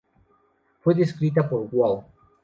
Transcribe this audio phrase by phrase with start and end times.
[0.81, 2.03] Fue descrita por Wall.